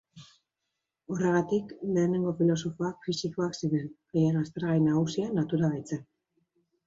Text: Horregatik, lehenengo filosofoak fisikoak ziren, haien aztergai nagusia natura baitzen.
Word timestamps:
Horregatik, 1.15 1.73
lehenengo 1.97 2.31
filosofoak 2.39 3.05
fisikoak 3.09 3.59
ziren, 3.59 3.85
haien 4.15 4.41
aztergai 4.41 4.79
nagusia 4.87 5.29
natura 5.41 5.69
baitzen. 5.75 6.01